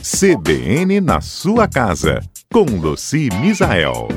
[0.00, 2.20] CBN na sua casa,
[2.52, 4.08] com Luci Misael.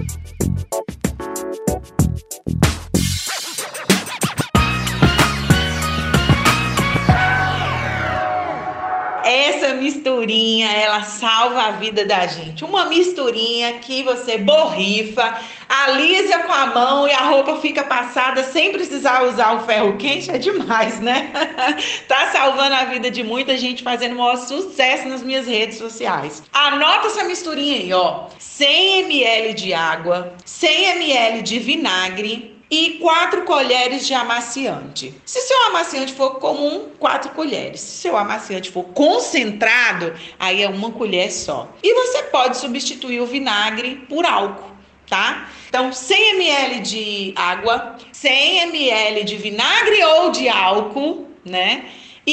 [9.26, 12.64] Essa misturinha, ela salva a vida da gente.
[12.64, 15.38] Uma misturinha que você borrifa,
[15.68, 20.32] alisa com a mão e a roupa fica passada sem precisar usar o ferro quente,
[20.32, 21.32] é demais, né?
[22.08, 26.44] tá salvando a vida de muita gente, fazendo maior sucesso nas minhas redes sociais.
[26.54, 28.28] Anota essa misturinha aí, ó.
[28.38, 35.14] 100 ml de água, 100 ml de vinagre, e 4 colheres de amaciante.
[35.26, 37.82] Se seu amaciante for comum, 4 colheres.
[37.82, 41.70] Se seu amaciante for concentrado, aí é uma colher só.
[41.84, 44.72] E você pode substituir o vinagre por álcool.
[45.06, 45.50] Tá?
[45.68, 51.84] Então, 100 ml de água, 100 ml de vinagre ou de álcool, né?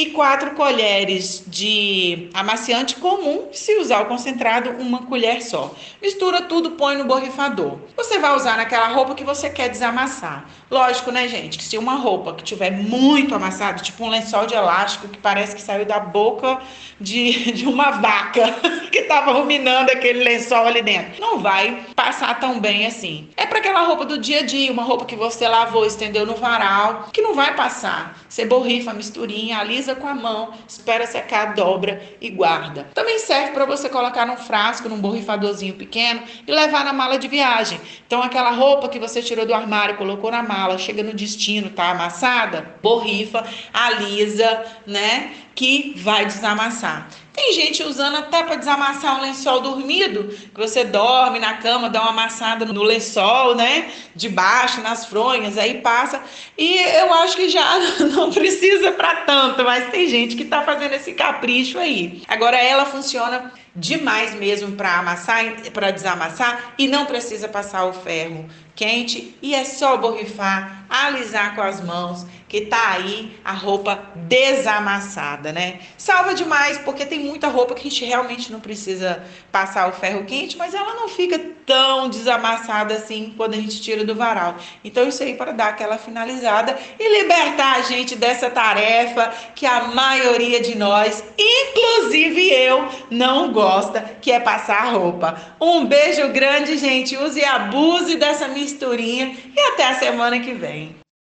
[0.01, 5.75] E 4 colheres de amaciante comum, se usar o concentrado, uma colher só.
[6.01, 7.77] Mistura tudo, põe no borrifador.
[7.97, 10.45] Você vai usar naquela roupa que você quer desamassar.
[10.71, 14.53] Lógico, né, gente, que se uma roupa que tiver muito amassada, tipo um lençol de
[14.53, 16.59] elástico que parece que saiu da boca
[17.01, 18.55] de, de uma vaca
[18.89, 23.27] que estava ruminando aquele lençol ali dentro, não vai passar tão bem assim.
[23.49, 27.09] Para aquela roupa do dia a dia, uma roupa que você lavou, estendeu no varal,
[27.11, 28.15] que não vai passar.
[28.29, 32.87] Você borrifa misturinha, alisa com a mão, espera secar, dobra e guarda.
[32.93, 37.27] Também serve para você colocar num frasco, num borrifadorzinho pequeno e levar na mala de
[37.27, 37.81] viagem.
[38.05, 41.89] Então aquela roupa que você tirou do armário, colocou na mala, chega no destino, tá
[41.89, 45.33] amassada, borrifa, alisa, né?
[45.55, 47.07] Que vai desamassar.
[47.49, 51.99] Tem gente usando até para desamassar um lençol dormido, que você dorme na cama, dá
[51.99, 53.89] uma amassada no lençol, né?
[54.15, 56.21] De baixo, nas fronhas, aí passa.
[56.55, 57.79] E eu acho que já
[58.13, 62.21] não precisa para tanto, mas tem gente que tá fazendo esse capricho aí.
[62.27, 68.47] Agora ela funciona demais mesmo para amassar, para desamassar e não precisa passar o ferro
[68.79, 75.51] quente e é só borrifar, alisar com as mãos que tá aí a roupa desamassada,
[75.51, 75.79] né?
[75.97, 79.21] Salva demais porque tem muita roupa que a gente realmente não precisa
[79.51, 84.03] passar o ferro quente, mas ela não fica tão desamassada assim quando a gente tira
[84.03, 84.55] do varal.
[84.83, 89.89] Então isso aí para dar aquela finalizada e libertar a gente dessa tarefa que a
[89.89, 95.37] maioria de nós, inclusive eu, não gosta, que é passar roupa.
[95.61, 97.15] Um beijo grande, gente.
[97.15, 100.95] Use e abuse dessa misturinha e até a semana que vem.